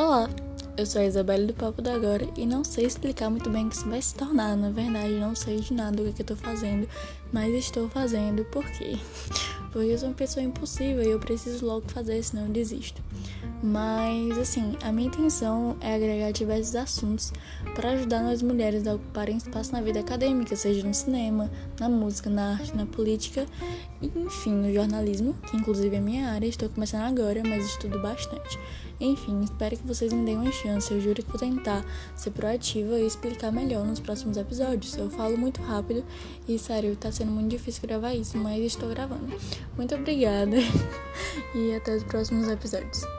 [0.00, 0.30] Olá,
[0.76, 3.68] eu sou a Isabelle do Papo da Agora e não sei explicar muito bem o
[3.68, 4.56] que isso vai se tornar.
[4.56, 6.88] Na verdade, não sei de nada o que, é que eu tô fazendo,
[7.32, 8.96] mas estou fazendo por quê?
[9.72, 13.02] Porque eu sou uma pessoa impulsiva e eu preciso logo fazer, senão eu desisto.
[13.62, 17.32] Mas, assim, a minha intenção é agregar diversos assuntos
[17.74, 22.30] para ajudar nós mulheres a ocuparem espaço na vida acadêmica, seja no cinema, na música,
[22.30, 23.46] na arte, na política
[24.00, 28.58] enfim, no jornalismo, que inclusive é minha área, estou começando agora, mas estudo bastante.
[29.00, 32.98] Enfim, espero que vocês me deem uma chance, eu juro que vou tentar ser proativa
[32.98, 34.96] e explicar melhor nos próximos episódios.
[34.96, 36.04] Eu falo muito rápido
[36.48, 39.26] e, sério, tá sendo muito difícil gravar isso, mas estou gravando.
[39.76, 40.56] Muito obrigada
[41.54, 43.17] e até os próximos episódios.